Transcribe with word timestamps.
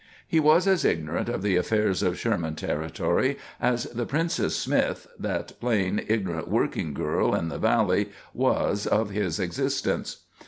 He 0.27 0.39
was 0.39 0.65
as 0.65 0.83
ignorant 0.83 1.29
of 1.29 1.43
the 1.43 1.55
affairs 1.57 2.01
of 2.01 2.17
Sherman 2.17 2.55
Territory 2.55 3.37
as 3.59 3.83
the 3.83 4.07
Princess 4.07 4.55
Smith, 4.57 5.05
that 5.19 5.51
plain, 5.59 6.01
ignorant 6.07 6.47
working 6.47 6.95
girl 6.95 7.35
in 7.35 7.49
the 7.49 7.59
valley, 7.59 8.09
was 8.33 8.87
of 8.87 9.11
his 9.11 9.39
existence. 9.39 10.23